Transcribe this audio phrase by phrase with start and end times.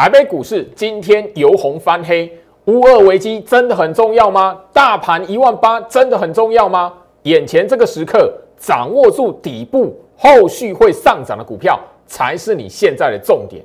[0.00, 2.32] 台北股市今天由红翻黑，
[2.64, 4.58] 乌二危机真的很重要吗？
[4.72, 6.90] 大盘一万八真的很重要吗？
[7.24, 13.62] 眼前这个时刻，掌握住底部，后续会上涨的股票才是你现在的重点。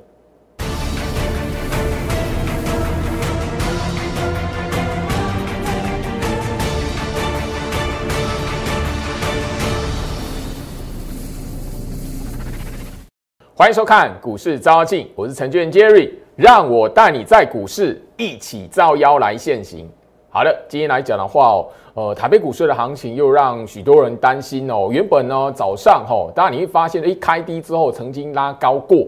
[13.54, 19.88] 欢迎收看股市招妖镜，我是程序员 Jerry，让我带你在股市一起招妖来现行。
[20.28, 24.90] 好的，今天来讲的话哦，呃，台北股市的行情又让许多人担心哦。
[24.92, 29.06] 原本呢早上哈，当然你会发现，一开低之后曾经拉高过，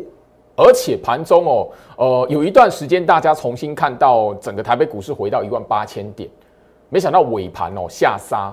[0.56, 1.68] 而且盘中哦，
[1.98, 6.30] 呃，有一段时间大家重新看到整个台北股市回到一万八千点，
[6.88, 8.50] 没想到尾盘哦下杀，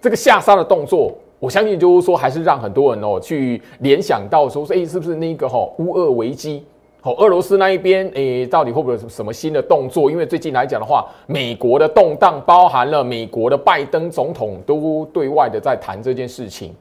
[0.00, 1.12] 这个下杀的动作。
[1.38, 6.64] 我相信就是说，还是让很多人哦去联想到说，哎，是不是那个哈乌二危机？
[7.04, 10.10] 哦，俄罗斯那一边，哎，到底会不会有什么新的动作？
[10.10, 16.74] 因为最近来讲的话，美国的动荡包含了美国的拜登总统都对外的在谈这件事情，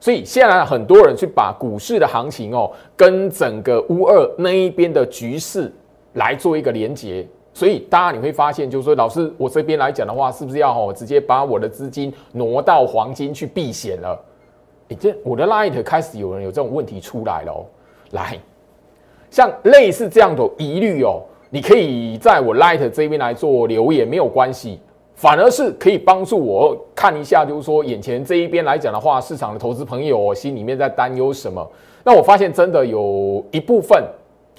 [0.00, 5.70] 所以现在很多人去把股市的行情哦，跟整个乌二那一边的局势
[6.14, 7.26] 来做一个连结。
[7.52, 14.18] 所以，大家你会发现，就是说，老师，我这边来讲的话，是不是要吼直接把我的资金挪到黄金去避险了？
[14.88, 17.52] 诶，这我的 Light 开始有人有这种问题出来了。
[17.52, 17.66] 哦
[18.12, 18.38] 来，
[19.30, 24.78] 像类似这样的疑虑哦，你可以在我 Light 这边来做留言，没有关系，
[25.14, 31.66] 反而是可以帮助我看一下，就是说，眼前这一边来讲的话，市场的投资朋友心里面在担忧什么？
[32.04, 34.02] 那我发现真的有一部分。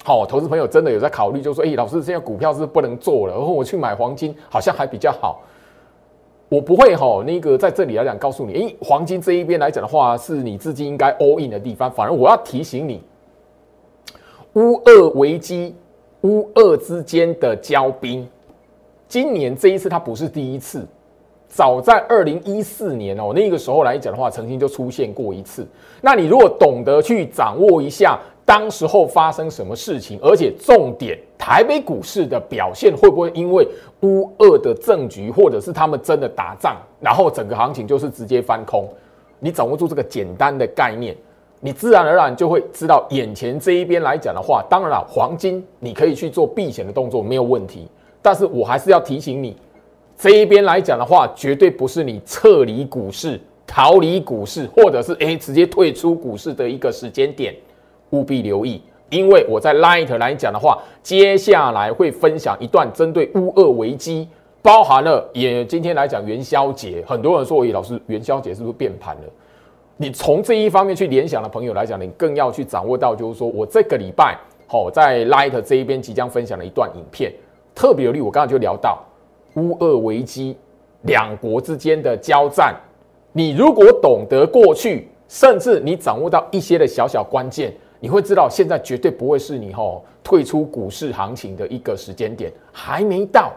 [0.02, 5.42] 好，投资朋友真的有在考虑，就说：“哎，老师，现在股票是不能做了，然后我去买黄金，好像还比较好。”
[6.48, 11.90] 我不会哈，那个在这里来讲，告诉你，哎，黄金这一边来讲的话，是你资金应该 all in 的地方。
[11.90, 13.02] 反而我要提醒你，
[14.54, 15.74] 乌俄危机，
[16.22, 18.28] 乌俄之间的交兵，
[19.06, 20.86] 今年这一次它不是第一次，
[21.48, 25.66] 早在二零一四年哦，那个时候来讲的话，曾经就出现过一次。
[26.00, 28.18] 那你如果懂得去掌握一下。
[28.42, 30.18] 当时候发生什么事情？
[30.20, 33.64] 而且重点，台北股市的表现会不会因为
[34.00, 38.88] 乌二的政局，或者是他们真的打仗，然后整个行情就是直接翻空？
[39.38, 41.16] 你掌握住这个简单的概念，
[41.60, 47.86] 你自然而然就会知道，眼前这一边来讲的话，当然了，黄金你可以去做避险的动作，没有问题。
[48.22, 49.56] 但是我还是要提醒你，
[50.16, 57.54] 这一边来讲的话，绝对不是你撤离股市、逃离股市，或者是诶直接退出股市的一个时间点。
[58.10, 64.28] 务必留意，因为我在 Light 来讲的话，接下来会分享一段针对乌俄危机，
[64.62, 69.22] 包含了也今天来讲元宵节，很多人说，咦，老师元宵节是不是变盘了？
[70.02, 74.34] 你从这一方面去联想的朋友来讲，你更要去掌握到，就是说我这个礼拜
[74.66, 77.30] 好在 Light 这一边即将分享的一段影片，
[77.74, 78.18] 特别有利。
[78.22, 78.98] 我刚刚就聊到
[79.56, 80.56] 乌俄危机，
[81.02, 82.74] 两国之间的交战，
[83.34, 87.70] 你如果懂得过去，甚至你掌握到一些的小小关键。
[88.00, 93.52] 你会知道，现在绝对不会是你吼退出股市行情的一个时间点，还没到。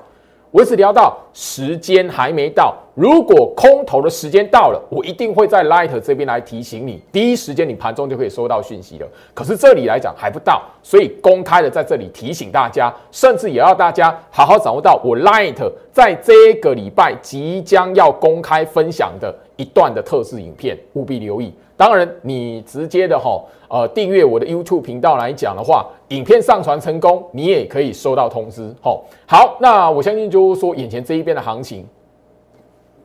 [0.53, 9.08] 我一直聊到时间还没到，如果空头的时间到了，我一定会在 Light 这边来提醒你，第一时间你盘中就可以收到讯息了。
[9.34, 15.56] 可是这里来讲还不到，所以公开的在这里提醒大家，甚至也要大家好好掌握到我 Light
[15.91, 21.53] 在这个礼拜即将要公开分享的一段的特制影片，务必留意。
[21.75, 28.74] 当然，你直接的哈呃订阅我的 YouTube 频道来讲的话，影片上传成功，你也可以收到通知。
[28.81, 31.86] 吼，好，那我相信就是说，眼前这一边的行情，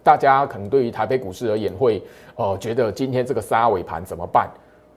[0.03, 2.03] 大家可能对于台北股市而言，会
[2.37, 4.49] 呃觉得今天这个杀尾盘怎么办？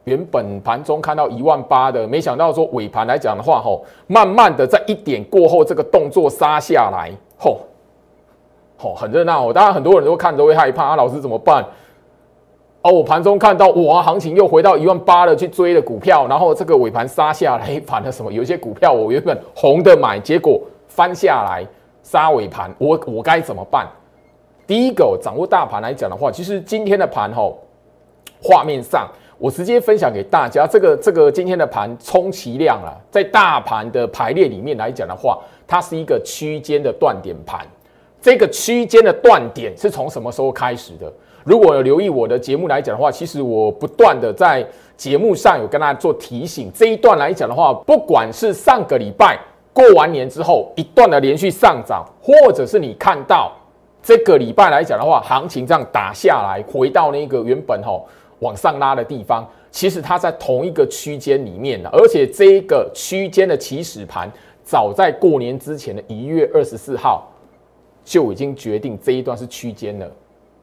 [0.06, 7.62] 原本盘中看到一万八的，没想到说尾盘来讲的话，吼，慢慢的在一点过后，这个动作杀下来，吼，
[8.82, 9.54] 哦很热闹哦。
[9.54, 11.66] 当然很多人都看都会害怕啊，老师怎么办？
[12.84, 18.34] 哦，我盘中看到哇，行情又回到一万八了，去追了股票，然后这个尾盘杀下来，反了什么？
[18.34, 21.64] 有一些股票我原本红的买，结果翻下来
[22.02, 23.88] 杀尾盘，我我该怎么办？
[24.66, 27.60] 第一个掌握大盘来讲的话，其实今天的盘吼，
[28.42, 29.08] 画面上
[29.38, 37.64] 我直接分享给大家，这个这个今天的盘充其量啊，在大盘的排列里面来讲的话，它是一个区间的断点盘。
[38.22, 41.12] 这个区间的断点是从什么时候开始的？
[41.44, 44.64] 如果有留意我的节目来讲的话，其实我不断的在
[44.96, 46.72] 节目上有跟大家做提醒。
[46.72, 49.40] 这一段来讲的话，不管是上个礼拜
[49.74, 53.52] 过完年之后一段的连续上涨，或者是你看到
[54.04, 58.08] 这个礼拜来讲的话，行情这样打下来，回到那个原本吼
[58.38, 64.32] 往上拉的地方，其实它在同一个区间里面的，而且这一个区间的起始盘
[64.64, 67.28] 早在过年之前的一月二十四号
[68.04, 70.12] 就已经决定这一段是区间了，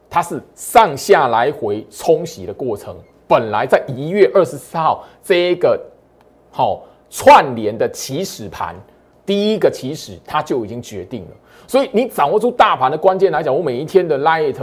[0.08, 2.96] 它是上下来回冲洗的过程。
[3.26, 5.80] 本来在一月二十四号这一个
[6.50, 8.74] 好串联的起始盘，
[9.26, 11.30] 第一个起始它就已经决定了。
[11.66, 14.56] 所以你掌握住大盘的关键来讲，我每一天的 light。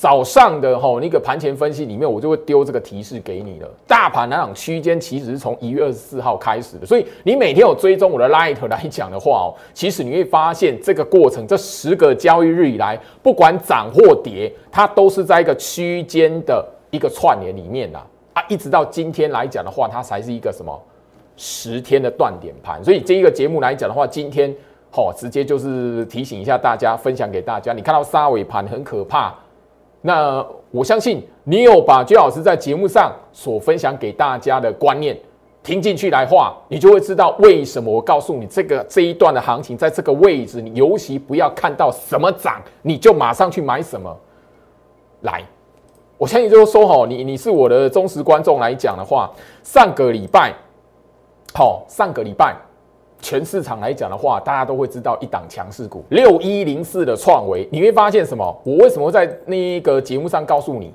[0.00, 3.68] 早上的吼那个盘前分析里面，我就会丢这个提示给你了。
[3.86, 18.00] 大盘那种区间其实是从一月二十四号开始的，所以你每天有追踪我的 light 来讲的话哦，其实你会发现这个过程，这十个交易日以来，不管涨或跌，它都是在一个区间的一个串联里面呐
[18.32, 20.82] 啊，一直到今天来讲的话，它才是一个什么
[21.36, 22.82] 十天的断点盘。
[22.82, 24.50] 所以这一个节目来讲的话，今天
[24.90, 27.74] 好直接就是提醒一下大家，分享给大家。
[27.74, 29.34] 你看到杀尾盘很可怕。
[30.02, 35.18] 那我相信你有把居老师在节目上所分享给大家的观念
[35.62, 44.16] 听进去来话，你就会知道为什么我告诉你这个这一段的行情在这个位置，你尤其不要看到什么涨你就马上去买什么。
[45.20, 45.44] 来，
[46.16, 49.30] 我相信就是说哈，你你是我的忠实观众来讲的话，
[49.62, 50.54] 上个礼拜，
[51.52, 52.56] 好，上个礼拜。
[53.20, 58.60] 全市场来讲的话，大家都会知道一档强势股六一零四的创维，你会发现什么？
[58.64, 60.92] 我为什么在那个节目上告诉你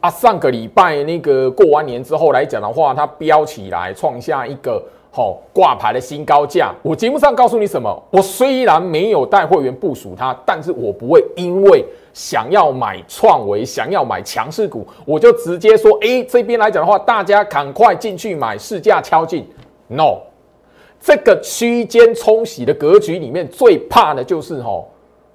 [0.00, 0.08] 啊？
[0.10, 6.72] 上个礼拜那个过完年之后来讲的话，它飙起来，创下一个好挂牌的新高价。
[6.82, 8.02] 我节目上告诉你什么？
[8.10, 11.84] 我虽然没有带会员部署它，但是我不会因为
[12.14, 19.46] 想要买创维，想要买强势股，我就直接说，哎，这边来讲的话，大家赶快进去买，市价敲进
[19.88, 20.18] ，no。
[21.00, 24.86] 这个区间冲洗的格局里面，最怕的就是吼，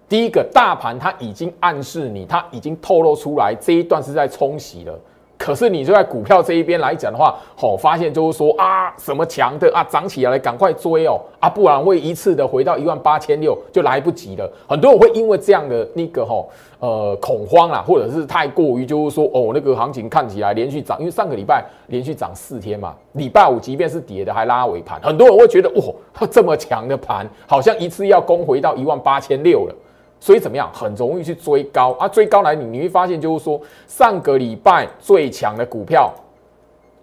[0.08, 4.94] 第一个大盘它已经暗示你，它已经透露出来这一段是在冲洗了。
[5.38, 14.50] 可是你就在股票这一边来讲的话，吼，发现就是说啊，什么强的啊，涨起来赶快追哦，啊，不然会一次的回到一万八千六就来不及了。
[14.66, 16.50] 很多人会因为这样的那个吼，
[16.86, 29.76] 呃，恐慌啦，或者是太过于就是说哦，那个行情看起来连续涨，因为上个礼拜连续涨四天嘛，礼拜五即便是跌的还拉尾盘，很多人会觉得哇，这么强的盘，好像一次要攻回到一万八千六了。
[30.20, 32.08] 所以怎么样，很容易去追高啊！
[32.08, 36.12] 追高来，你你会发现就是说，上个礼拜最强的股票，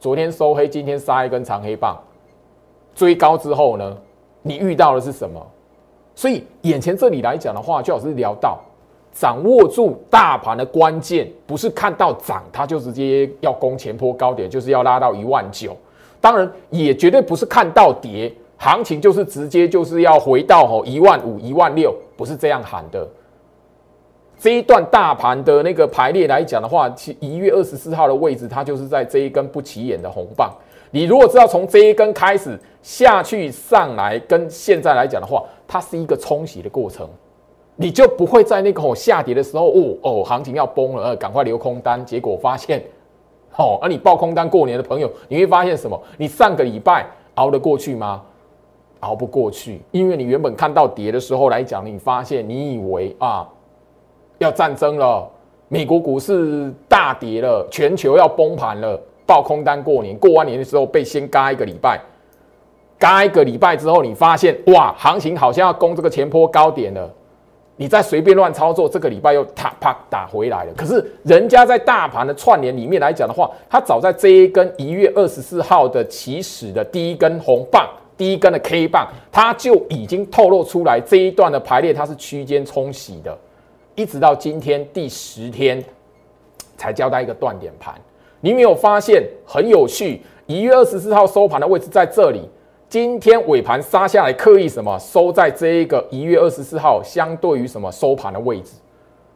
[0.01, 1.97] 昨天收黑，今天杀一根长黑棒，
[2.95, 3.97] 追高之后呢，
[4.43, 5.41] 你遇到的是什么？
[6.15, 8.59] 所以眼前这里来讲的话，就好是聊到
[9.13, 15.77] 掌握住大盘的关键，不是看到涨它就直接要攻前坡高点，就是要拉到一万九。
[16.21, 18.33] 当然，也绝对不是看到跌。
[18.57, 23.09] 行情就是直接就是要回到吼一万五一万六，不是这样喊的。
[24.39, 30.53] 这一段大盘的那个排列来讲的话，其一月二十四号的位置，它就是在这一根不起眼的红棒。
[30.93, 37.09] 你如果知道从这一根开始下去上来，跟现在来讲的话，它是一个冲洗的过程，
[37.77, 42.05] 你就不会在那个下跌的时候，哦哦，行情要崩了，呃，赶快留空单。
[42.05, 42.83] 结果发现，
[43.57, 46.01] 哦，而你报空单过年的朋友，你会发现什么？
[46.17, 48.23] 你上个礼拜熬得过去吗？
[49.01, 53.49] 熬不过去，因为你原本看到跌的时候来讲，你发现你以为啊
[54.39, 55.29] 要战争了，
[55.67, 62.01] 美国股市大跌了，全球要崩盘了，爆空单过年，过完年的时候被先嘎一个礼拜，
[62.97, 67.11] 嘎一个礼拜之后，你发现哇，行情好像要攻这个前坡高点了，
[67.83, 70.73] 你再随便乱操作，这个礼拜又啪啪打回来了。
[70.77, 77.91] 可是人家在大盘的串联里面来讲的话，它早在这一根一月二十四号的起始的第一根红棒。
[78.17, 83.37] 第一根的 K 棒，它就已经透露出来这一段的排列，它是区间冲洗的，
[83.97, 85.83] 一直到今天第十天
[86.77, 87.93] 才交代一个断点盘。
[88.41, 90.23] 你没有发现很有趣？
[90.47, 92.49] 一月二十四号收盘的位置在这里，
[92.93, 98.73] 今天尾盘杀下来，刻意什么收在这一个一月二十四号相对于什么收盘的位置，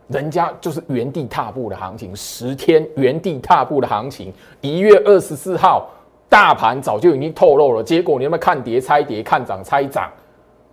[0.09, 5.89] 人家就是原地踏步的行情，十天原地踏步的行情，一月二十四号。
[6.29, 10.13] 大盘早就已经透露了，结果你有没有看跌猜跌，看涨猜涨，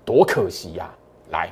[0.03, 0.93] 多可惜呀！
[1.31, 1.49] 来，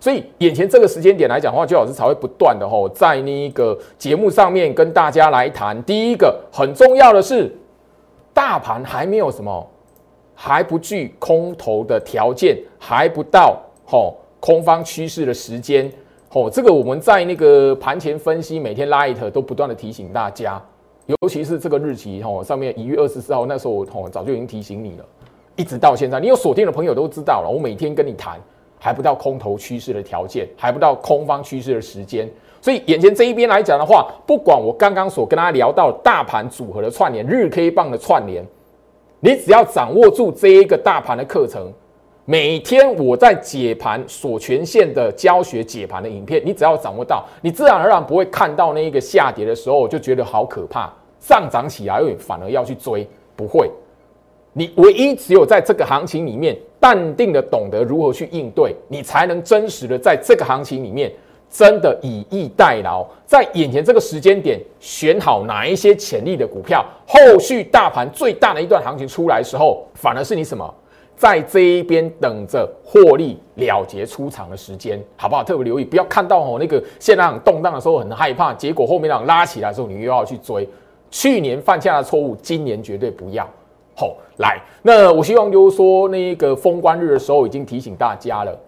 [0.00, 5.80] 所以眼前这个时间点来讲的话，周老师才会不断的吼，在那一个节目上面跟大家来谈。
[5.84, 7.54] 第一个很重要的是，
[8.34, 9.64] 大盘还没有什么，
[10.34, 15.90] 还不具空头的条件，还不到吼空方趋势的时间。
[16.28, 20.60] 吼，这个我们在那个盘前分析，每天 light 都不断的提醒大家。
[21.06, 25.04] 尤其是这个日期吼，上面一月二十四号，那时候我吼早就已经提醒你了，
[25.56, 27.50] 一直到现在，你有锁定的朋友都知道了。
[27.52, 28.40] 我每天跟你谈，
[28.78, 32.30] 还不到空头趋势的条件，还不到空方趋势的时间。
[32.60, 38.46] 所以眼前这一边来讲的话，不管我刚刚所跟大家聊到大盘组合的串联，日 K 棒的串联，
[39.24, 41.72] 你只要掌握住这一个大盘的课程，
[42.24, 53.70] 每天我在解盘锁权线的教学解盘的影片，你只要掌握到，你自然而然不会看到那一个下跌的时候就觉得好可怕，上涨起来又反而要去追，不会。
[54.54, 61.12] 你唯一只有在这个行情里面淡定的懂得如何去应对，你才能真实的在这个行情里面
[61.52, 70.74] 真的以逸待劳，在眼前这个时间点选好哪一些潜力的股票，后续大盘最大的一段行情出来的时候，反而是你什么
[71.14, 75.44] 在这一边等着获利了结出场的时间，好不好？
[75.44, 80.66] 特别留意，不要看到哦那个现在很动荡的时候很害怕，结果后面让拉起来的时候你又要去追，
[81.10, 83.46] 去年犯下的错误，今年绝对不要。
[83.94, 88.58] 好，来，那我希望就是说，那个封关日的时候已经提醒大家了。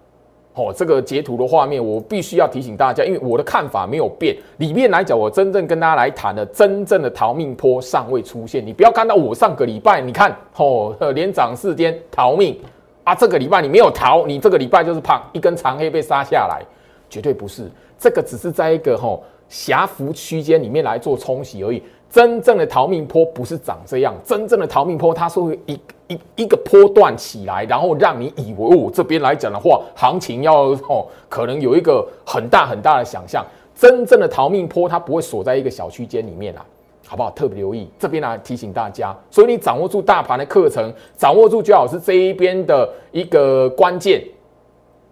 [0.55, 4.37] 哦，这个截图的画面，我必须要提醒大家，因为我的看法没有变。
[4.59, 8.65] 里面来讲，我真正跟大家来谈的，真正的逃命坡尚未出现。
[8.65, 12.57] 你不要看到我上个礼拜，你看，哦，连涨四天逃命
[13.03, 16.63] 啊，这个礼拜你没有逃，你这个礼拜就是胖一根长黑被杀下来，
[17.11, 17.69] 绝对不是。
[17.99, 21.83] 这个只是在一个吼狭幅区间里面来做冲洗而已。
[22.15, 25.73] 真正的逃命坡不是长这样，真正的逃命坡它是会一
[26.07, 33.45] 一一个坡段起来，然后让你以为哦这边来讲的话，行情要哦可能有一个很大很大的想象。
[33.75, 36.65] 真正的逃命坡它不会锁在一个小区间里面啊，
[37.05, 37.33] 好不好？
[37.33, 39.13] 特别留意这边来提醒大家。
[39.29, 44.23] 所以你掌握住大盘的课程，掌握住最好是这一边的一个关键。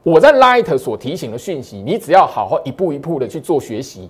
[0.05, 4.09] 我在 Light 所提醒的讯息，你只要好好一步一步的去做学习。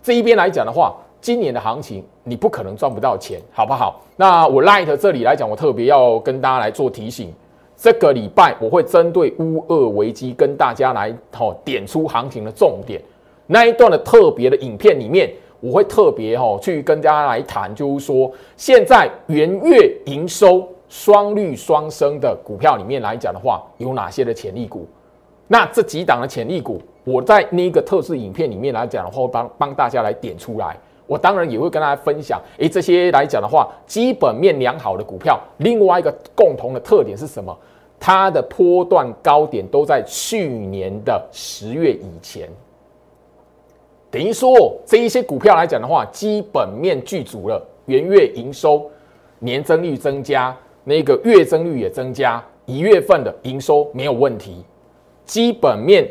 [0.00, 0.94] 这一边来讲的话。
[1.22, 4.02] 今年的行情，你不可能赚不到钱，好不好？
[4.16, 7.32] 那我 Light 这里来讲，我特别要跟大家来做提醒。
[7.76, 13.00] 这个礼拜我会针对乌俄危机跟大家来吼点出行情的重点。
[13.46, 24.88] 那一段的特别的影片里面，我会特别吼去跟大家来谈，就是说现在元月营收双率双升的股票里面来讲的话，有哪些的潜力股？
[25.46, 30.76] 那这几档的潜力股，我在那个特制影片里面来讲的话，帮帮大家来点出来。
[31.06, 37.56] 我当然也会跟大家分享，诶，这些来讲的话，基本面良好的股票，另外一个共同的特点是什么？
[37.98, 42.48] 它的波段高点都在去年的十月以前，
[44.10, 48.90] 等于说这一些股票来讲的话，基本面具足了，元月营收
[49.38, 54.64] 年增率增加，那个月增率也增加，一月份的营收没有问题，
[55.24, 56.04] 基本面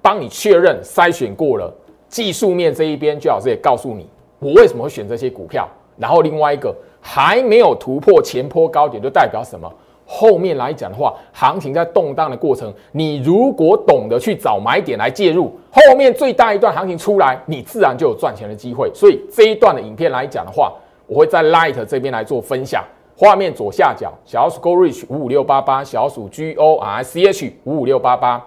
[0.00, 1.72] 帮你确认筛选过了，
[2.08, 4.06] 技术面这一边最好是也告诉你。
[4.42, 5.68] 我为什么会选这些股票？
[5.96, 9.72] 然后另外一个还没有突破前坡高点，就代表什么？
[10.04, 18.90] 后面来讲的话，行情在动荡的过程，你如果懂得去找买点来介入，后面最大一段行情出来，你自然就有赚钱的机会。
[18.92, 20.72] 所以这一段的影片来讲的话，
[21.06, 22.84] 我会在 Light 这边来做分享。
[23.16, 28.44] 画面左下角小鼠 Go Reach 五五六八八，小鼠 G O R C H 五五六八八，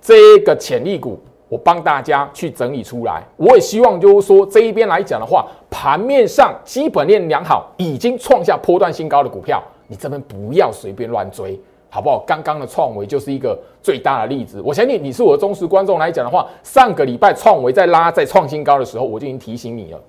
[0.00, 1.18] 这个潜力股。
[1.52, 12.24] 我帮大家去整理出来，我也希望就是说这一边来讲的话，盘面上基本面良好，已经创下波段新高的股票，你这边不要随便乱追，好不好？
[12.26, 14.62] 刚刚的创维就是一个最大的例子。
[14.64, 20.00] 我相信你是我的忠实观众来讲的话，上个礼拜创维在拉在创新高的时候，我就已经提醒你了。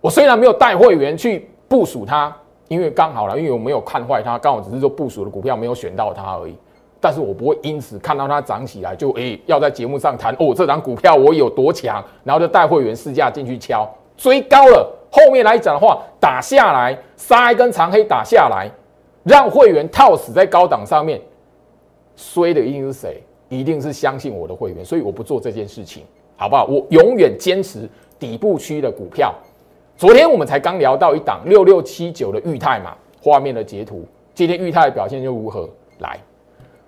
[0.00, 6.56] 我虽然没有带会员去部署它，因为刚好了，因为我没有看坏它，刚好只是说部署的股票没有选到它而已。
[7.02, 14.88] 但是我不会因此看到它涨起来就诶要在节目上谈哦，这张股票我有多强，然后就带会员试驾进去敲追高了。
[15.10, 18.70] 后面来讲的话，打下来杀一根长黑打下来，
[19.24, 21.20] 让会员套死在高档上面，
[22.14, 23.20] 衰的一定是谁？
[23.48, 26.04] 一定是相信我的会员，所以我不做这件事情，
[26.36, 26.64] 好不好？
[26.66, 29.34] 我永远坚持底部区的股票。
[29.96, 35.68] 昨天我们才刚聊到一档六六七九的裕泰嘛，画面的截图，今天裕泰的表现又如何？
[35.98, 36.16] 来。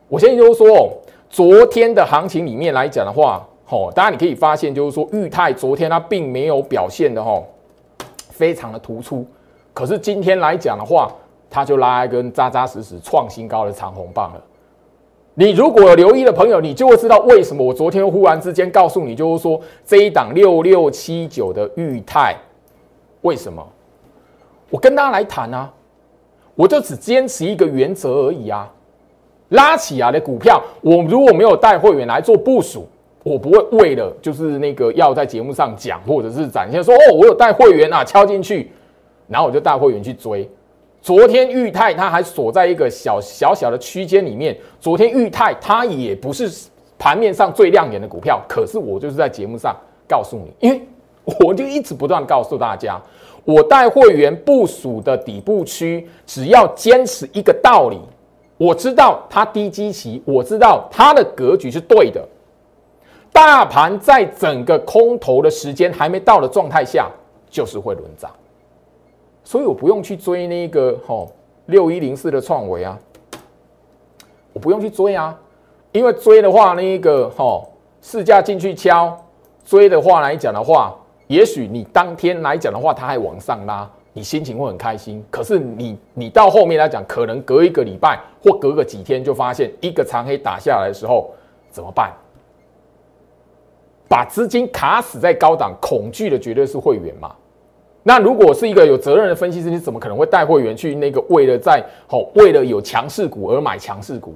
[0.09, 0.93] 我先就是说，
[1.31, 7.47] 昨天的行情里面来讲的话，吼，大家你可以发现，就是说，裕泰昨天它并没有表现的吼，
[8.31, 9.27] 非常的突出。
[9.73, 11.13] 可是今天来讲的话，
[11.51, 14.41] 它就拉一根扎扎实实创新高的长红棒了。
[15.37, 22.37] 你如果有留意的朋友，你就会知道为什么我昨天忽然之间告诉你，就是说这一档六六七九的裕泰，
[23.23, 23.67] 为什么？
[24.71, 25.73] 我跟大家来谈啊，
[26.55, 28.71] 我就只坚持一个原则而已啊。
[29.55, 32.87] 拉起来的股票，我如果没有带会员来做部署，
[33.23, 38.71] 我不会为了就是那个要在节目上讲，或者是展现说哦，我有带会员啊，敲进去，
[39.29, 40.49] 然后我就带会员去追。
[41.01, 46.51] 昨天裕泰它还锁在一个小小小的区间里面，昨天裕泰它也不是
[46.99, 49.77] 盘面上最亮眼的股票，可是我就是在节目上
[50.09, 50.83] 告诉你，因为
[51.41, 53.01] 我就一直不断告诉大家，
[53.45, 57.99] 我带会员部署的底部区，只要坚持一个道理。
[58.57, 62.27] 我知道它低基期，我知道它的格局是对的。
[63.33, 67.11] 大盘在整个空头的时间还没到的状态下，
[67.51, 68.31] 就是会轮涨，
[69.43, 71.33] 所以我不用去追那个吼
[71.67, 72.97] 六一零四的创维啊，
[74.53, 75.37] 我不用去追啊，
[75.91, 79.21] 因为追的话，那个吼市价进去敲，
[79.65, 80.97] 追的话来讲的话，
[81.27, 83.91] 也许你当天来讲的话，它还往上拉。
[84.17, 91.33] 你心情会很开心，可是你你到后面来讲，可能隔一个礼拜或隔个几天，就发现一个长黑打下来的时候，
[91.69, 92.13] 怎么办？
[94.09, 97.35] 把资金卡死在高档，恐惧的绝对是会员嘛。
[98.05, 104.33] 那如果是一个有责任的分析师，你怎么可能会带会员去那个为了在好为了有强势股而买强势股？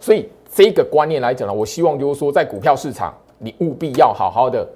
[0.00, 4.66] 所以这个观念来讲呢，我希望就是说，在股票市场，你务必要好好的。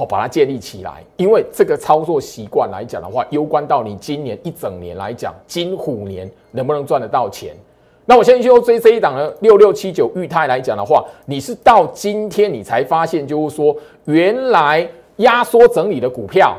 [0.00, 7.54] 好，把它建立起来，因为这个操作习惯来讲的话，攸关到你今年一整年来讲，金虎年能不能赚得到钱。
[8.06, 13.76] 那我先就追这一档的六六七九裕泰来讲的话，你是到今天你才发现，就是说
[14.06, 16.56] 原来压缩整理的股票，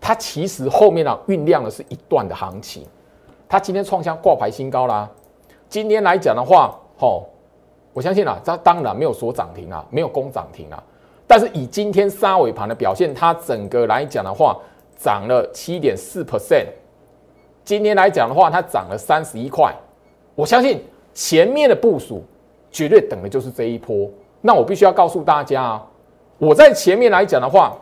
[0.00, 2.84] 它其实后面呢酝酿的是一段的行情。
[3.48, 5.10] 它今天创下挂牌新高啦。
[5.68, 7.26] 今天来讲的话，吼，
[7.92, 10.80] 我相信啊，它当然没有锁涨停啊，没有攻涨停啊。
[11.26, 14.56] 但是以今天杀尾盘的表现，它整个来讲的话，
[14.96, 16.66] 涨了七点四 percent。
[17.64, 19.74] 今天来讲的话，它涨了三十一块。
[20.36, 20.80] 我相信
[21.12, 22.22] 前面的部署
[22.70, 24.08] 绝对等的就是这一波。
[24.40, 25.86] 那我必须要告诉大家啊，
[26.38, 27.76] 我在前面来讲的话，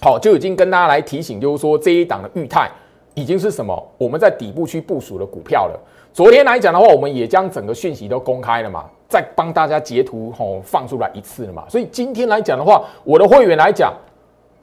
[0.00, 2.70] 好就已经跟大家来提醒，就是说这一档的裕泰
[3.12, 3.92] 已经是什么？
[3.98, 5.78] 我们在底部区部署的股票了。
[6.14, 8.88] 昨天来讲的话，我们也将整个讯息都公开了嘛。
[9.10, 13.92] 再帮大家截图吼放出来一次了嘛，所以今天来讲的话，我的会员来讲，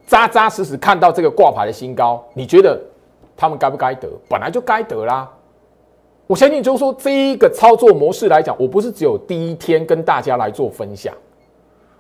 [0.08, 2.80] 扎扎实实看到这个挂牌的新高，你觉得
[3.36, 4.08] 他们该不该得？
[4.30, 5.30] 本来就该得啦。
[6.28, 11.14] 我相信就是说这一个操作模式来讲，我不是只有第一天跟大家来做分享，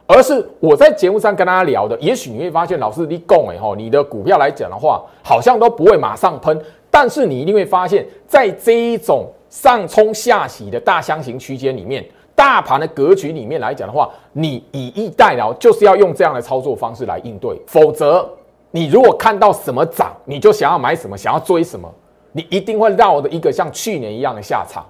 [0.06, 2.00] 而是我在节目上跟大家聊的。
[2.00, 6.58] 也许你会发现，老师你讲哎吼，你的股票来讲的话，好像都不会马上喷，
[6.89, 12.06] 但是你一定会发现，在这一种上冲下洗的大箱型区间里面。
[12.38, 18.30] 大盘的格局里面来讲的话，你以逸待劳就是要用这样的操作方式来应对，否则
[18.69, 21.91] 你如果看到什么涨，你就想要买什么，想要追什么，
[22.32, 24.86] 你一定会绕的一个像去年一样的下场，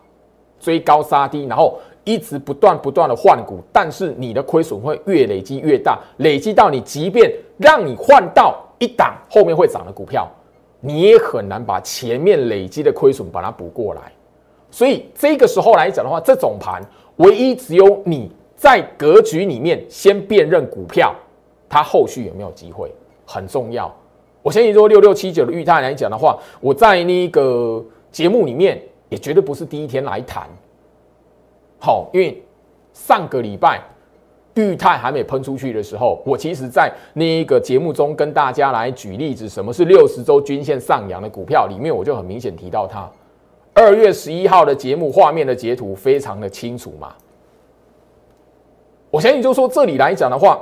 [0.59, 10.27] 追高杀低，然后一直不断不断的换股，但是你的亏损会越累积越大，累积到你即便让你换到一档后面会涨的股票，
[10.81, 14.01] 你也很难把前面累积的亏损把它补过来，
[14.69, 16.83] 所以这个时候来讲的话，这种盘。
[17.17, 21.13] 唯一只有你在格局里面先辨认股票，
[21.69, 22.91] 它后续有没有机会
[23.25, 23.93] 很重要。
[24.41, 30.47] 我相信说六六七九的裕泰来讲的话，我在那个节目里面也绝对不是第一天来谈。
[31.79, 32.41] 好，因为
[32.93, 33.81] 上个礼拜
[34.55, 43.07] 裕泰还没喷出去的时候，我其实在那一个节目中跟大家来举例子，什么是六十周均线上扬的股票，里面我就很明显提到它。
[43.77, 47.13] 二月十一号的节目画面的截图非常的清楚嘛，
[49.11, 50.59] 我相信就说这里来讲的话，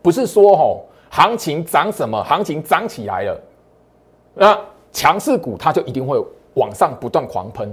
[0.00, 3.38] 不是说吼行情涨什么，行情涨起来了，
[4.32, 4.58] 那
[4.92, 6.18] 强势股它就一定会
[6.54, 7.70] 往上不断狂喷。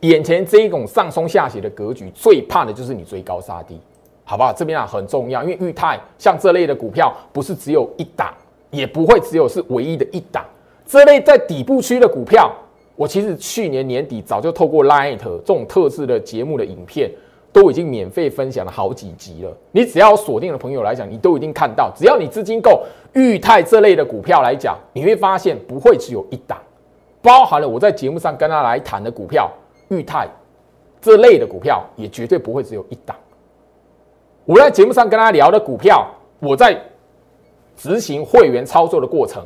[0.00, 3.80] 眼前这一种上冲下斜的格局，最怕的就是你追高杀低，
[4.24, 4.52] 好不好？
[4.52, 8.34] 这边啊很重要，因为裕泰像这类的股票，不是只有一档，
[8.72, 10.44] 也不会只有是唯一的一档，
[10.84, 12.52] 这类在底部区的股票。
[12.96, 17.10] 我其实去年年底早就透过 Light 这种特制的节目的影片，
[17.52, 19.54] 都已经免费分享了好几集了。
[19.70, 21.92] 你只要锁定的朋友来讲，你都一定看到。
[21.94, 22.82] 只要你资金够，
[23.12, 26.58] 裕泰这类的股票来讲，你会发现不会只有一档，
[27.20, 29.50] 包含了我在节目上跟他来谈的股票，
[29.88, 30.26] 裕泰
[31.00, 33.14] 这类的股票也绝对不会只有一档。
[34.46, 36.06] 我在节目上跟他聊的股票，
[36.40, 36.80] 我在
[37.76, 39.44] 执行会员操作的过程。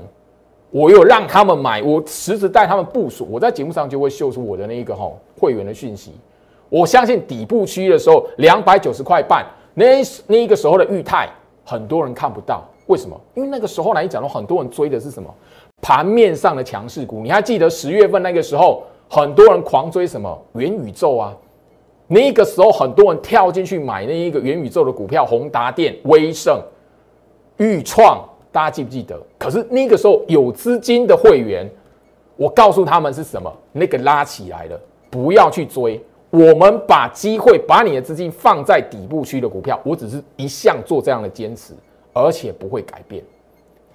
[0.71, 3.27] 我有让他们买，我实时带他们部署。
[3.29, 6.13] 我在节目上就会秀出我的那一个哈会员的讯息。
[6.69, 9.87] 我相信底部区的时候，两百九十块半，那
[10.29, 11.29] 那一个时候的裕泰，
[11.65, 12.63] 很多人看不到。
[12.87, 13.21] 为什么？
[13.35, 15.29] 因为那个时候来讲，很多人追的是什么？
[15.83, 17.21] 盘面上的强势股。
[17.23, 21.37] 你还记得十月份那个时候，很多人狂追什么元宇宙啊？
[22.07, 26.61] 那个时候很多人跳进去买那一个元宇宙的股票，宏达电、威盛、
[27.57, 28.25] 裕创。
[28.53, 29.21] 大家记不记得？
[29.39, 31.71] 可是那个时候有资金的会员，
[32.37, 33.53] 我告诉他们是什么？
[33.73, 36.03] 那个拉起来了，不要去追。
[36.31, 39.79] 我们把机会，把你的资金放在底部区的股票。
[39.85, 41.75] 我只是一向做这样的坚持，
[42.13, 43.23] 而且不会改变。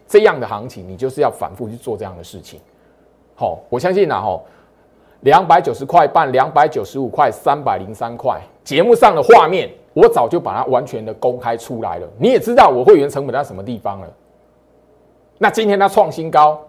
[0.07, 2.59] 这样的行情，你就是要反复去做这样的事情。
[3.35, 4.41] 好，我相信呐，哈，
[5.21, 8.39] 两百九十块半，两百九十五块，三百零三块。
[8.63, 12.07] 节目上的画面，我早就把它完全的公开出来了。
[12.19, 14.07] 你也知道我会员成本在什么地方了。
[15.37, 16.59] 那今天它创新高，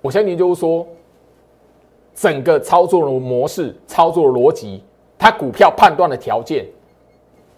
[0.00, 0.86] 我相信就是说，
[2.14, 4.82] 整个操作的模式、操作的逻辑，
[5.18, 6.66] 它股票判断的条件，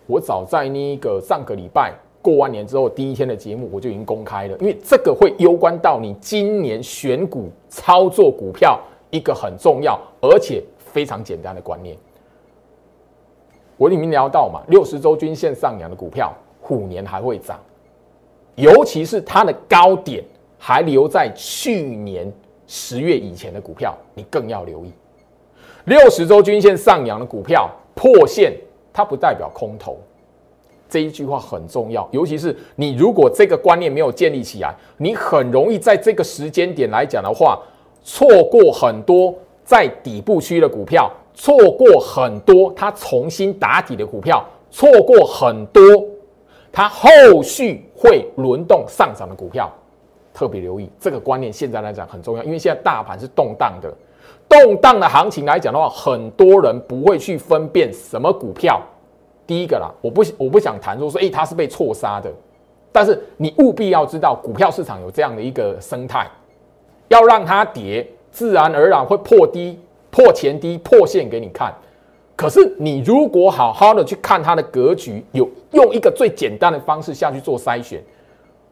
[0.07, 4.57] 我早在那个上个礼拜过完年之后第一天的节目，我就已经公开了。
[4.59, 8.80] 因为这个会攸关到你今年选股操作股票。
[9.11, 11.96] 一个很重要而且非常简单的观念，
[13.76, 17.61] 我里面聊到嘛，六十周均线上扬的股票，虎年还会涨，
[18.57, 20.24] 尤其是它的高点
[20.66, 22.33] 还留在去年
[22.66, 24.90] 十月以前的股票，你更要留意。
[25.85, 28.50] 六十周均线上扬的股票破线，
[28.90, 29.98] 它不代表空头，
[30.88, 37.62] 这一句话很重要，尤其是你如果这个观念没有建立起来，你很容易在这个时间点来讲的话。
[38.07, 45.83] 错过很多在底部区的股票，错过很多它重新打底的股票，错过很多
[46.70, 49.70] 它后续会轮动上涨的股票，
[50.35, 51.51] 特别留意这个观念。
[51.51, 53.90] 现在来讲很重要，因为现在大盘是动荡的，
[54.49, 58.83] 动荡的行情来讲的话，很多人不会去分辨什么股票。
[59.47, 62.31] 第一个啦，我不我不想谈说说，诶，它是被错杀的，
[62.90, 66.29] 但是你务必要知道，股票市场有这样的一个生态。
[67.09, 69.79] 要让它跌，自然而然会破低、
[70.11, 71.73] 破前低、破线给你看。
[72.35, 78.03] 可是你如果好好的去看它的格局，有用一个最简单的方式下去做筛选，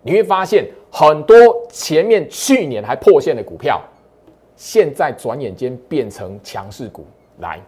[0.02, 1.36] 你会发现很多
[1.70, 3.80] 前面去年还破线的股票，
[4.56, 7.06] 现在转眼间变成强势股
[7.38, 7.60] 来。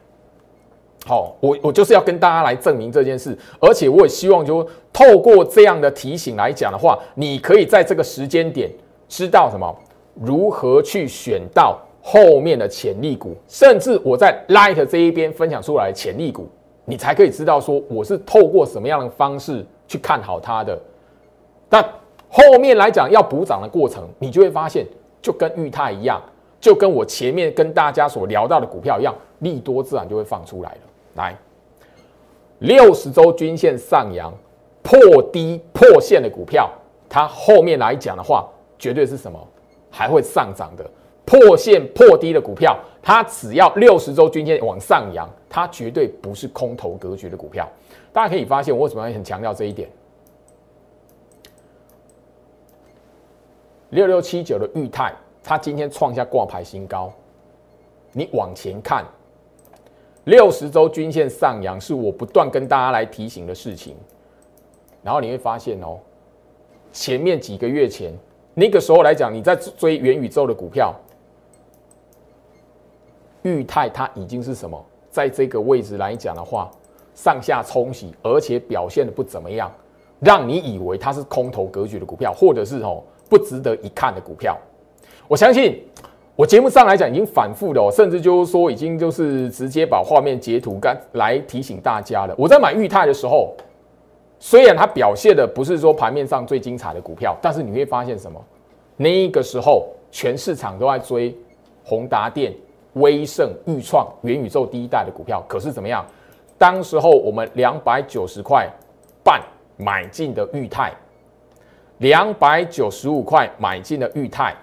[1.06, 8.70] 好，我我就是要跟大家来证明这件事，而且我也希望就透过这样的提醒来讲的话，你可以在这个时间点
[9.08, 9.74] 知道什么。
[10.14, 16.48] 如何去选到后面的潜力股，甚至我在 Light 这一边分享出来的潜力股，
[16.84, 20.80] 你才可以知道说我是透过什么样的方式去看好它的。
[21.68, 21.84] 但
[22.36, 24.84] 后面来讲要补涨的过程，你就会发现
[25.22, 26.20] 就跟裕泰一样，
[26.60, 30.78] 就跟我前面跟大家所聊到的股票一样，利多自然就会放出来了。
[31.14, 31.36] 来，
[32.58, 34.34] 六十周均线上扬
[34.82, 34.98] 破
[35.32, 36.68] 低破线的股票，
[37.08, 38.48] 它后面来讲的话，
[38.80, 39.38] 绝对是什么？
[39.88, 40.84] 还会上涨的
[41.24, 47.64] 破线破低的股票，它只要六十周均线往上扬，它绝对不是空头格局的股票。
[48.12, 49.88] 大家可以发现，我为什么要很强调这一点？
[53.94, 57.12] 六六七九的裕泰，它今天创下挂牌新高。
[58.10, 59.04] 你往前看，
[60.24, 63.94] 六十周均线上扬是我不断跟大家来提醒的事情。
[65.00, 66.00] 然后你会发现哦，
[66.92, 68.12] 前面几个月前。
[68.52, 70.92] 那个时候来讲，你在追元宇宙的股票，
[73.42, 74.84] 裕泰它已经是什么？
[75.08, 76.68] 在这个位置来讲的话，
[77.14, 79.70] 上下冲洗，而且表现的不怎么样，
[80.18, 84.58] 让你以为它是空头格局的股票，或者是哦不值得一看的股票。
[85.28, 85.82] 我相信
[86.36, 92.34] 我节目上来讲已经反复的，甚至就是说已经就是直接把画面截图干来提醒大家了。
[92.38, 93.54] 我在买裕泰的时候。
[94.40, 98.38] 虽然它表现的不是说盘面上最精彩的股票，但是你会发现什么？
[98.94, 101.34] 那个时候全市场都在追
[101.82, 102.52] 宏达电、
[102.94, 106.04] 威盛、裕创、元宇宙第一代的股票，可是怎么样？
[106.58, 108.68] 当时候我们两百九十块
[109.22, 109.40] 半
[109.78, 110.92] 买进的裕泰，
[111.98, 114.54] 两百九十五块买进的裕泰，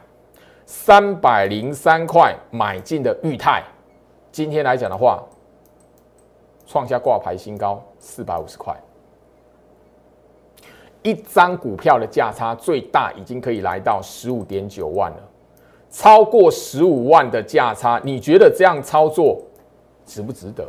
[0.65, 3.63] 三百零三块买进的裕泰，
[4.31, 5.23] 今天来讲的话，
[6.65, 8.75] 创下挂牌新高四百五十块。
[11.03, 15.17] 一张股票的价差最大已经可以来到十五点九万了，
[15.89, 19.41] 超过十五万的价差，你觉得这样操作
[20.05, 20.63] 值不值得？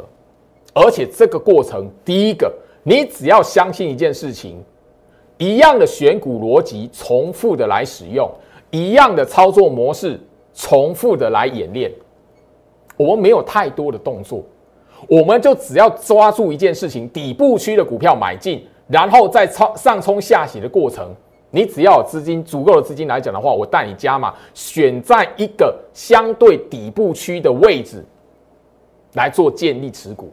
[0.75, 2.51] 而且这个过程，第一个，
[2.83, 4.65] 你只要相信一件事情，
[5.43, 8.31] 一样的选股逻辑重复的来使用，
[8.71, 10.21] 一样的操作模式
[10.55, 11.91] 重复的来演练，
[12.97, 14.45] 我们没有太多的动作，
[15.09, 18.65] 我们就只要抓住一件事情，底部区的股票买进。
[18.87, 21.13] 然后在操上冲下洗的过程，
[21.51, 28.05] 你只要有资金足够的资金来讲的话，我带你加码，选在一个相对底部区的位置
[29.15, 30.31] 来做建立持股。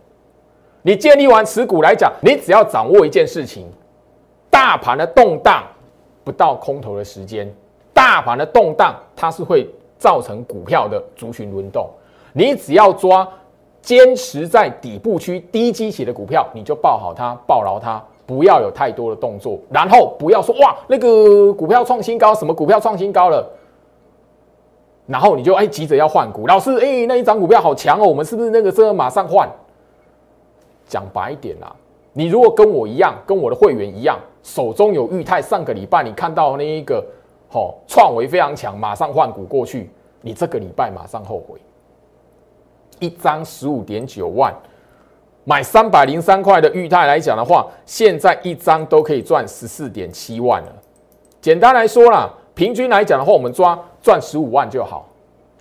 [0.83, 3.65] 你建立完持股来讲，你只要掌握一件事情：
[4.59, 5.63] 大盘的动荡
[6.21, 7.49] 不到空头的时间，
[7.93, 9.65] 大盘的动荡它是会
[9.97, 11.89] 造成股票的族群轮动。
[12.33, 13.25] 你只要抓
[13.81, 18.03] 坚持在底部区低基企的股票，你就抱好它，抱牢它。
[18.25, 23.49] 不要有太多的动作，然后不要说哇，那个股票创新高，什么股票创新高了？
[25.07, 29.49] 然后你就哎急着要换股，老师哎那一张股票好强哦，我们是不是那个这马上换？
[30.85, 31.73] 讲白一点啦，
[32.11, 37.05] 你如果跟我一样，跟我的会员一样，手中有裕泰，上个礼拜你看到那一个
[37.51, 39.89] 哦创维非常强，马上换股过去，
[40.21, 41.59] 你这个礼拜马上后悔。
[42.99, 44.53] 一张十五点九万，
[45.43, 50.73] 买三百零三块的裕泰来讲的话，现在一张都可以赚十四点七万了。
[51.41, 52.33] 简单来说啦。
[52.55, 55.07] 平均来讲的话，我们抓赚十五万就好。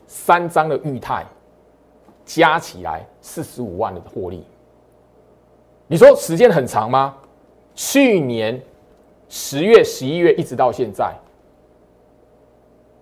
[0.09, 1.25] 三张的裕泰
[2.25, 4.45] 加起来四十五万的获利，
[5.87, 7.15] 你说时间很长吗？
[7.79, 8.61] 去年
[9.29, 11.15] 十月、十一月一直到现在，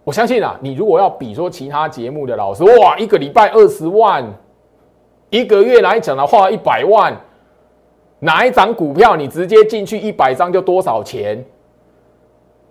[0.05, 4.23] 我相信啊，你如果要比说其他节目的老师，哇，一个礼拜二十万，
[5.31, 7.19] 一个月来讲的话一百万，
[8.19, 11.43] 哪一张股票你直接进去一百张就多少钱？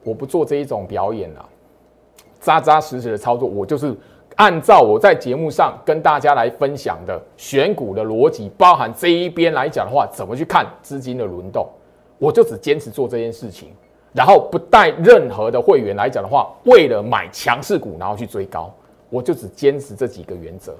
[0.03, 1.43] 我不做这一种表演了，
[2.39, 3.97] 扎扎实实的操作，我就是
[4.35, 11.67] 按照我在节目上跟大家来分享的选股的逻辑，包含这一边来讲的话，怎么去看资金的轮动，
[12.17, 13.73] 我就只坚持做这件事情，
[14.13, 18.73] 然后不带任何的会员来讲的话，为了买强势股然后去追高，
[19.09, 20.75] 我就只坚持这几个原则。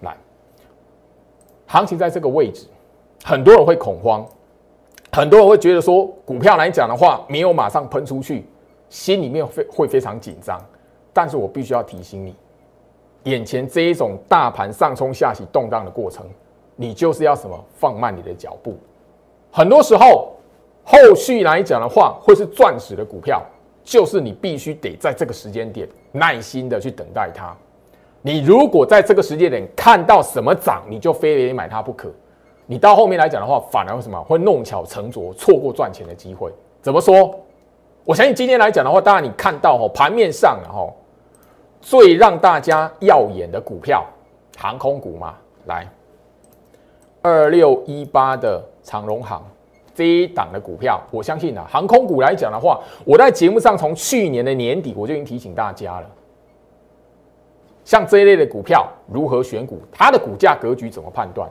[0.00, 0.16] 来，
[1.66, 2.66] 行情在这个位置，
[3.24, 4.26] 很多人会恐慌。
[5.14, 8.46] 很多人会觉得说，股票来讲的话，没有马上喷出去，
[8.88, 10.58] 心里面非会非常紧张。
[11.12, 12.34] 但是我必须要提醒你，
[13.24, 16.26] 眼前这一种大盘上冲下洗动荡的过程，
[16.76, 18.78] 你就是要什么放慢你的脚步。
[19.52, 20.34] 很多时候，
[20.82, 23.42] 后续来讲的话，会是钻石的股票，
[23.84, 27.54] 就是你必须得在这个时间点耐心的去等待它。
[28.22, 32.10] 你如果在这个时间点看到什么涨，你就非得买它不可。
[32.64, 34.18] 你到后面来讲的话，反而会什么？
[34.24, 36.50] 会弄巧成拙，错过赚钱的机会。
[36.80, 37.38] 怎么说？
[38.04, 40.96] 我相信今天来讲的话，当然你看到哈盘面上，然后
[41.80, 44.04] 最让大家耀眼的股票，
[44.56, 45.34] 航空股嘛，
[45.66, 45.86] 来
[47.22, 49.42] 二六一八的长荣航
[49.94, 56.06] 这一档的股票，我相信啊，航空股来讲的话，我在节目上从去年的年底我就已经提醒大家了，
[57.84, 61.48] 像这一类的股票如何选股，它的股价格局怎么判断？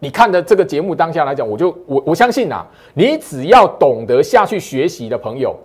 [0.00, 5.56] 你看的这个节目当下来讲，我就我我相信呐，你只要懂得下去学习的朋友，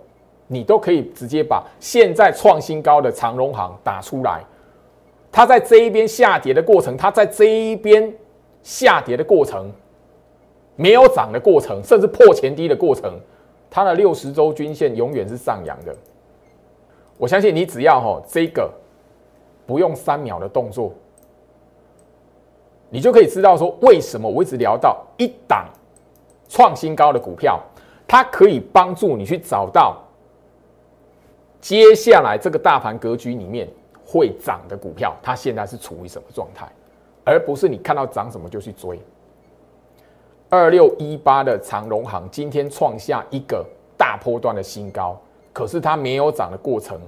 [0.46, 4.40] 你都可以直接把现在创新高的长荣行打出来。
[5.30, 8.12] 它在这一边下跌的过程，它在这一边
[8.64, 9.70] 下跌的过程，
[10.74, 13.20] 没有涨的过程，甚至破前低的过程，
[13.70, 15.94] 它的六十周均线永远是上扬的。
[17.16, 18.68] 我相信你只要哈这个
[19.66, 20.92] 不用三秒的动作。
[22.90, 25.68] 你就可以知道说，为什么我一直聊到一档
[26.48, 27.60] 创新高的股票，
[28.06, 30.00] 它可以帮助你去找到
[31.60, 33.68] 接下来这个大盘格局里面
[34.06, 36.70] 会涨的股票，它现在是处于什么状态，
[37.24, 39.00] 而不是你看到涨什么就去追。
[40.50, 43.64] 二六一八的长荣行今天创下一个
[43.96, 45.18] 大波段的新高，
[45.52, 47.00] 可是它没有涨的过程，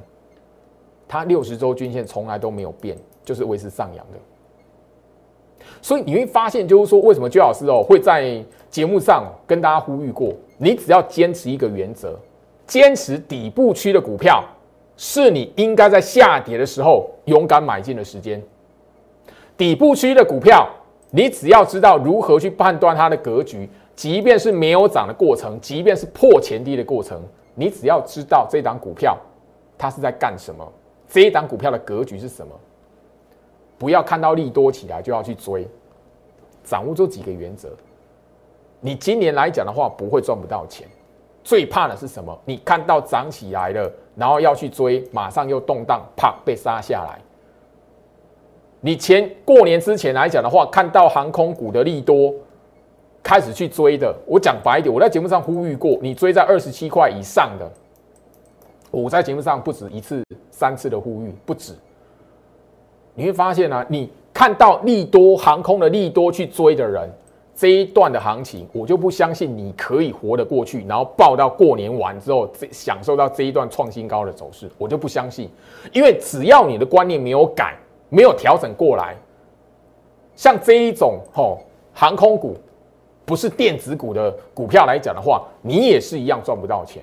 [1.07, 4.19] 它六十周均线从来都没有变，就是维持上扬的。
[5.81, 12.19] 所以你会发现，就是说，为什么居老师哦会在节目上跟大家呼吁过，你只要坚持一个原则，
[12.67, 14.43] 坚持底部区的股票，
[14.97, 18.43] 是你应该在下跌的时候勇敢买进的时间。
[19.57, 20.69] 底部区的股票，
[21.11, 27.23] 你只要知道如何去判断它的格局，即便是没有涨的过程，即便是破前低的过程，
[27.55, 29.17] 你只要知道这档股票
[29.79, 30.71] 它是在干什么，
[31.09, 32.53] 这一档股票的格局是什么。
[33.79, 35.67] 不要看到利多起来就要去追，
[36.65, 37.69] 掌握这几个原则，
[38.81, 40.87] 你今年来讲的话不会赚不到钱。
[41.45, 42.37] 最怕的是什么？
[42.45, 47.21] 你看到涨起来了，然后要去追，马上又动荡，啪被杀下来。
[48.87, 52.33] 你前过年之前来讲的话，看到航空股的利多
[53.21, 57.69] 开始去追的，我讲白一点，我在节目上呼吁过，你追在二十七块以上的，
[58.93, 60.23] 我在节目上不止一次、
[60.53, 61.73] 三次的呼吁，不止。
[63.17, 67.11] 你会发现呢，你看到利多航空的利多去追的人，
[67.57, 75.51] 这一段的行情，我就不相信你可以活得过去，然后报到过年完之后，这享受到这一段创新高的走势，我就不相信。
[75.93, 77.77] 因为只要你的观念没有改，
[78.09, 79.17] 没有调整过来，
[80.35, 81.61] 像这一种吼
[81.93, 82.57] 航空股，
[83.25, 87.03] 不是电子股的股票来讲的话，你也是一样赚不到钱。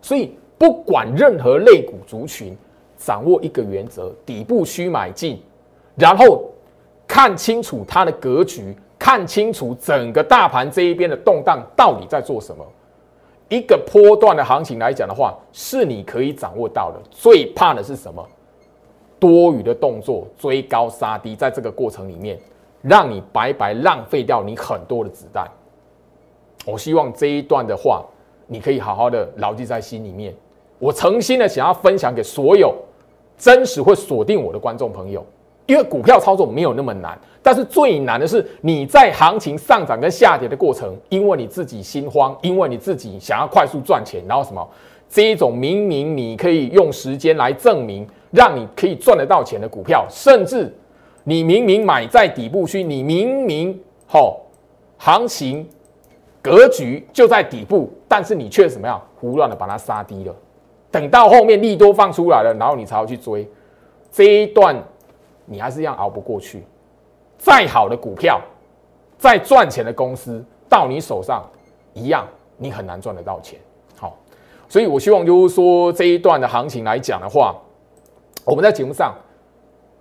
[0.00, 2.56] 所以不管任何类股族群。
[2.98, 5.38] 掌握一个原则，底部需买进，
[5.96, 6.46] 然后
[7.06, 12.64] 看清楚它的格局，看清楚整个大盘这一边的动荡到底在做什么。
[13.50, 16.98] 一个波段的行情来讲的话，是你可以掌握到的。
[17.10, 18.26] 最怕的是什么？
[19.18, 22.38] 多余的动作，追高杀低，在这个过程里面，
[22.82, 25.48] 让你白白浪费掉你很多的子弹。
[26.64, 28.04] 我希望这一段的话，
[28.46, 30.34] 你可以好好的牢记在心里面。
[30.78, 32.74] 我诚心的想要分享给所有
[33.38, 35.24] 真实会锁定我的观众朋友。
[35.64, 44.64] 因为股票操作没有那么难，但是最难的是你在行情上涨跟下跌的过程，因为你自己心慌，因为你自己想要快速赚钱，然后什么
[45.08, 50.72] 这一种明明你可以用时间来证明，让你可以赚得到钱的股票，甚至
[51.24, 54.42] 你明明买在底部区，你明明吼
[54.98, 55.66] 行情
[56.42, 60.36] 格局就在底部，但是你却怎么样胡乱的把它杀低了，
[60.90, 63.48] 等到后面利多放出来了，然后你才要去追
[64.12, 64.76] 这一段。
[65.48, 66.64] 你还是一样熬不过去，
[67.38, 68.40] 再好的股票，
[69.16, 71.48] 再赚钱的公司到你手上，
[71.94, 73.56] 一样你很难赚得到钱。
[73.96, 74.18] 好，
[74.68, 77.54] 所以我希望就是说这一段的行情来讲的话，
[78.44, 79.14] 我们在节目上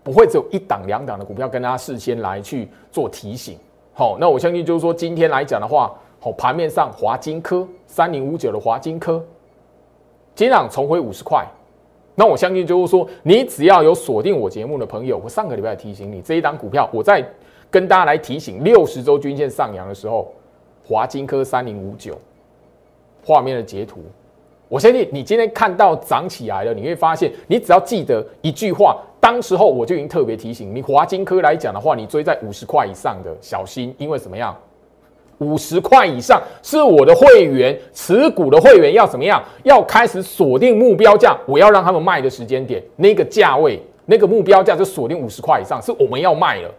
[0.04, 3.58] 不会只有一档两档的股票跟大家事先来去做提醒。
[3.94, 9.24] 好，那我相信就是说今天来讲的话，好盘面上华金科三零五九的华金科，
[10.36, 11.46] 今天重回五十块。
[12.14, 17.26] 那我相信就是说，你只要有锁定我节目的朋友，我上个礼拜提醒你这一档股票，我在
[17.70, 20.32] 跟大家来提醒六十周均线上扬的时候，
[20.88, 22.18] 华金科三零五九
[23.26, 24.02] 画面的截图，
[24.68, 34.56] 我相信你今天看到涨起来了，你会发现，你只要记得一句话，当时候我就已经特别提醒你，华金科来讲的话，你追在五十块以上的小心，因为怎么样？
[35.40, 39.44] 五十块以上是我的会员持股的会员要怎么样？
[39.64, 46.72] 要开始锁定目标价，我要让他们卖的时间点，那个价位，那个目标价就锁定五十块以上，是我们要卖了。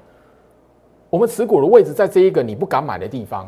[1.10, 3.46] 我们持股的位置在这一个你不敢买的地方，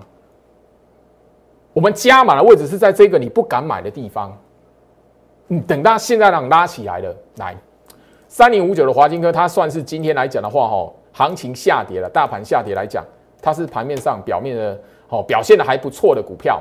[1.78, 4.36] 我们加码的位置是在这个你不敢买的地方。
[5.46, 7.56] 你，等到现在让拉起来了，来
[8.26, 13.04] 三零五九的华金科，它算是今天来讲的话，哈，行情下跌了，大盘下跌来讲，
[13.40, 14.80] 它是盘面上表面的。
[15.06, 16.60] 好，表现的还不错的股票，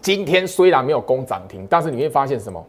[0.00, 2.66] 今天虽然没有攻涨停，但是你会发现什么？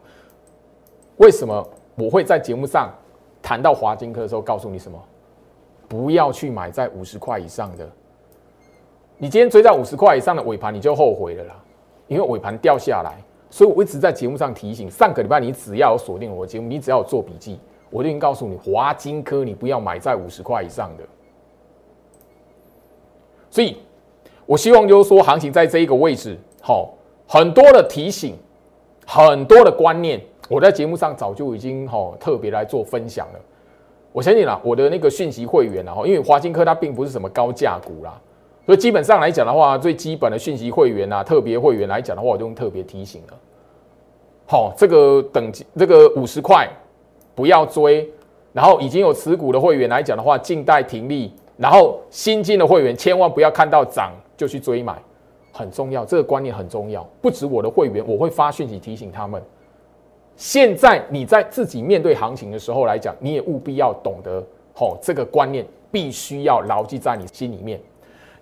[1.16, 2.92] 为什么我会在节目上
[3.40, 5.02] 谈到华金科的时候告诉你什么？
[5.88, 7.88] 不要去买在五十块以上的。
[9.20, 11.54] 你今天追在五十块以上的尾盘，你就后悔了啦，
[12.08, 13.22] 因为尾盘掉下来。
[13.50, 21.04] 所以我一直在节目上提醒，上个礼拜你只要有锁定我的节目，你只要有做笔记，我就已经告诉你，华金科你不要买在五十块以上的。
[23.50, 23.76] 所以。
[24.46, 26.92] 我希望就是说，行情在这一个位置，好，
[27.28, 28.36] 很多的提醒，
[29.06, 33.38] 很多的观念，我在节目上早就已经好特别来做分享了。
[34.10, 38.20] 我相信啦，我的那个讯息会员，然后因为华金科它并不是什么高价股啦，
[38.66, 43.38] 所以基本上来讲的话，最基本的讯息会员啊，特别会员来讲的话，我就用特别提醒了。
[44.46, 46.68] 好，这个等级这个五十块
[47.34, 48.08] 不要追，
[48.52, 54.12] 然后已经有持股的会员来讲的话，静待停利，然后新进的会员千万不要看到涨。
[54.40, 54.96] 就去追买，
[55.52, 57.06] 很重要，这个观念很重要。
[57.20, 59.42] 不止我的会员，我会发讯息提醒他们。
[60.34, 64.42] 现在你在自己面对行情的时候来讲，你也务必要懂得，
[64.74, 67.78] 吼，这个观念必须要牢记在你心里面。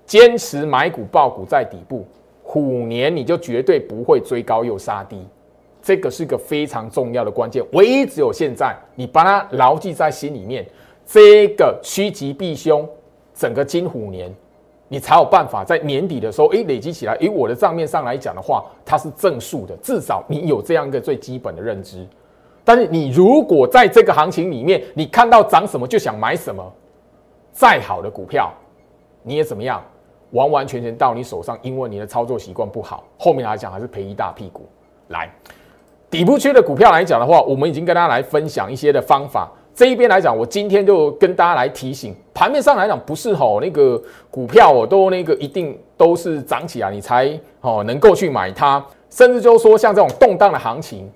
[0.08, 2.04] 坚持买股爆股在底部，
[2.42, 5.22] 虎年你就绝对不会追高又杀低，
[5.82, 7.62] 这个是个非常重要的关键。
[7.72, 10.66] 唯一只有现在，你把它牢记在心里面，
[11.06, 12.88] 这个趋吉避凶，
[13.34, 14.34] 整个金虎年。
[14.90, 17.14] 你才有办法在年底的时候，哎，累积起来。
[17.20, 22.06] 以我的账面上来讲的话，它是正数的，至少你有这样一个最基本的认知。
[22.64, 26.64] 但是你如果在这个行情里面，你看到涨什么就想买什么，
[27.52, 28.50] 再好的股票
[29.22, 29.84] 你也怎么样，
[30.30, 34.68] 完完全全到你手上，因为你的操作习惯不好，后面来讲还是赔一大屁股。
[35.08, 35.30] 来，
[36.10, 39.50] 底部区的股票来讲的话，我们已经跟大家来分享一些的方法。
[39.74, 51.08] 这一边来讲，我今天就跟大家来提醒，盘面上来讲，不是吼那个股票哦，都那个一定都是涨起来你才哦能够去买它，甚至就是说像这种动荡的行情，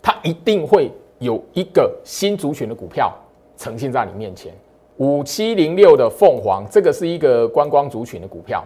[0.00, 3.12] 它一定会有一个新族群的股票
[3.56, 4.54] 呈现在你面前。
[4.98, 8.64] 五七零六的凤凰，这个是一个观光族群的股票，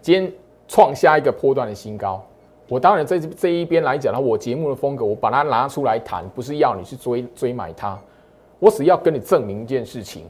[0.00, 0.32] 今天
[0.68, 2.22] 创下一个波段的新高。
[2.68, 7.98] 我当然在这一边来讲呢，我节目的风格，我把它拿出来谈，不是要你去追追买它，
[8.58, 10.24] 我只要跟你证明一件事情。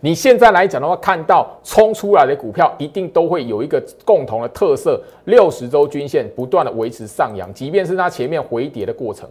[0.00, 9.28] 你现在来讲的话，看到冲出来的股票，一定都会有一个共同的特色：六十周均线不断的维持上扬，即便是它前面回跌的过程，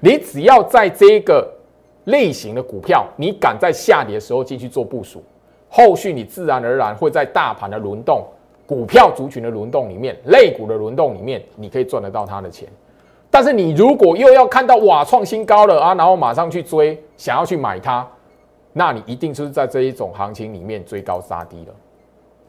[0.00, 1.52] 你只要在这个
[2.04, 5.22] 类型的股票，你敢在下跌的时候进去做部署，
[5.68, 8.24] 后续你自然而然会在大盘的轮动。
[8.66, 12.66] 股票族群的轮动里面，类股的轮动里面，你可以赚得到它的钱。
[13.30, 18.08] 但是你如果又要看到哇创新高了啊，然后马上去追，想要去买它，
[18.72, 21.74] 那你一定就是在这一种行情里面追高杀低了。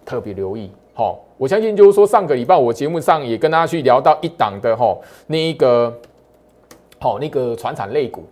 [0.05, 4.97] 特别留意，好，我相信就是说上个礼拜我节目上也跟大家去聊到一档的哈
[5.27, 5.93] 那一个，
[6.97, 8.23] 好那个船产类股，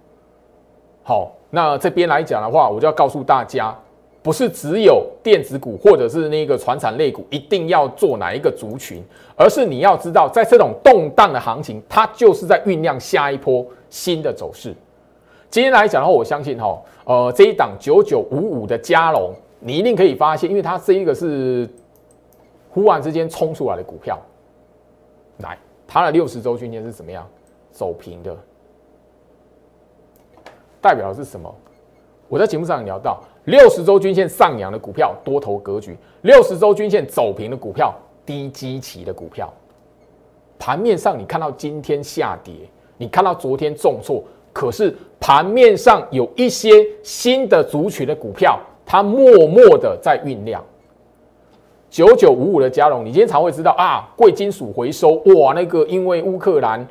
[1.04, 3.78] 好，那这边来讲的话，我就要告诉大家。
[4.22, 9.04] 不是只有电子股或者是那个传产类股一定要做哪一个族群，
[9.36, 14.74] 而是你要知道，在这种动荡的行情，它就是在酝酿下一波新的走势。
[15.50, 21.70] 今天来讲的话，我相信哈，呃，这一档九九五五的加龙，你一定可以发现，因为它这一个是
[22.70, 24.18] 忽然之间冲出来的股票，
[25.40, 27.28] 来，它的六十周均线是怎么样
[27.74, 28.34] 走平的？
[30.84, 31.50] 代表的是什么？
[32.28, 33.24] 我在节目上聊到。
[33.46, 37.94] 六十周均线上扬的股票多头格局，六十周均线走平的股票
[38.26, 39.52] 低基期的股票，
[40.58, 42.54] 盘面上你看到今天下跌，
[42.98, 44.24] 你看到昨天重挫，
[44.54, 50.64] 可是盘面上有一些新的族群的股票，它默默的在酝酿。
[51.90, 56.88] 九九五五的加龙，你今天才会知道啊，贵金属回收哇，那个因为乌克兰、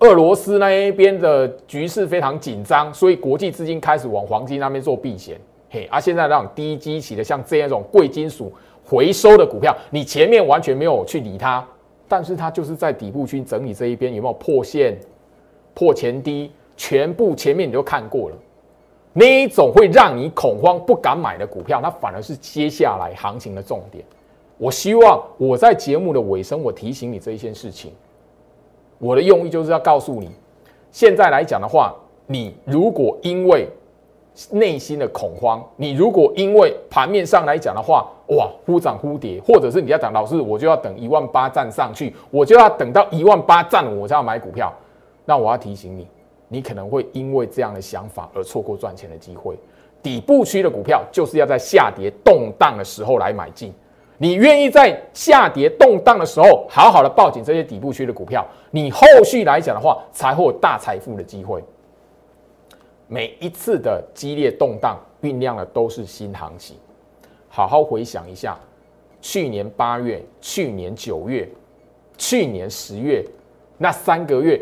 [0.00, 5.40] 俄罗斯那一边的局势非常紧张，所以国际资金开始往黄金那边做避险。
[5.70, 8.52] 嘿，啊现在那种低基期的，像这样一种贵金属
[8.84, 11.66] 回收的股票，你前面完全没有去理它，
[12.06, 14.98] 但是它就是在底部区整理这一边有没有破线、
[15.72, 18.36] 破前低，全部前面你都看过了，
[19.14, 24.04] 那一种会让你恐慌不敢买的股票，它反而是接下来行情的重点。
[24.58, 27.92] 我希望我在节目的尾声，我提醒你这一件事情，
[28.98, 30.30] 我的用意就是要告诉你，
[30.90, 31.94] 现在来讲的话，
[32.26, 33.68] 你如果因为
[34.50, 44.72] 内心的恐慌，你如果因为盘面上来讲的话，哇，忽涨忽跌，或者是你要讲老师，我就要等一万八站上去，我就要等到一万八站我才要买股票，
[45.24, 46.06] 那我要提醒你，
[46.48, 49.56] 你可能会因为这样的想法而错过赚钱的机会。
[50.02, 53.72] 底部区的股票就是要在下跌动荡的时候来买进，
[54.18, 61.62] 你愿意在下跌动荡的时候好好的抱紧这些底部区的股票，你后续来讲的话才会有大财富的机会。
[63.08, 66.76] 每一次的激烈动荡酝酿的都是新行情。
[67.48, 68.58] 好好回想一下，
[69.20, 71.48] 去年八月、去年九月、
[72.18, 73.24] 去年十月
[73.78, 74.60] 那三个月，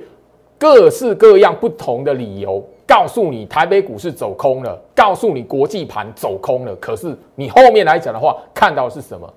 [0.58, 6.76] 各式各样不同的理由，告诉你台北股市走空了，告诉你国际盘走空了。
[6.76, 9.32] 可是你后面来讲的话，看到是什么？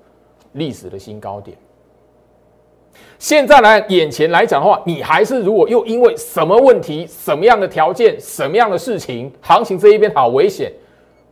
[0.52, 1.56] 历史的新高点。
[3.18, 10.72] 现在来眼前来讲的话，你还是如果又因为什么问题、什么样的条件、什么样的事情，行情这一边好危险，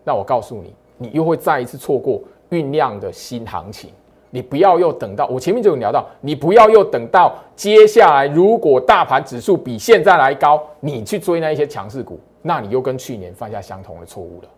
[0.04, 3.90] 那我告诉你，你又会再一次错过酝酿的新行情。
[4.30, 14.48] 你不要又等到我前面就有聊到，你不要又等到接下来，如果大盘指数比现在来高，你去追那一些强势股，那你又跟去年犯下相同的错误了。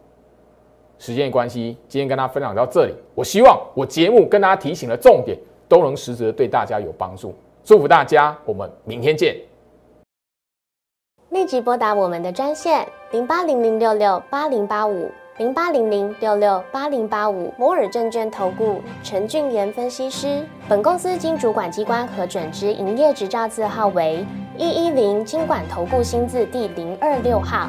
[0.98, 2.94] 时间关系，今天跟大家分享到这里。
[3.14, 5.38] 我希望我节目跟大家提醒的重点。
[5.70, 9.36] 都能实质对大家有帮助，祝福大家，我们明天见。
[11.28, 20.42] 立即拨打我们的专线零八零零六六八零八五零八零零六六八零八五摩尔证券投顾陈俊言分析师。
[20.70, 24.24] 本公司经主管机关核准之营业执照字号为
[24.56, 27.68] 一一零金管投顾新字第零二六号。